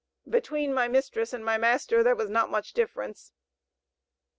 [0.27, 3.33] "Between my mistress and my master there was not much difference."